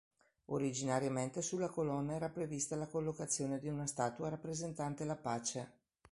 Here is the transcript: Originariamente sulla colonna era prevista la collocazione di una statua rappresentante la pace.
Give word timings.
Originariamente 0.45 1.43
sulla 1.43 1.67
colonna 1.69 2.15
era 2.15 2.27
prevista 2.31 2.75
la 2.75 2.87
collocazione 2.87 3.59
di 3.59 3.67
una 3.67 3.85
statua 3.85 4.29
rappresentante 4.29 5.05
la 5.05 5.15
pace. 5.15 5.71